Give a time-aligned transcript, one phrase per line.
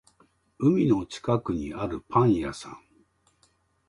[0.57, 2.81] 海の近くにあるパン屋さん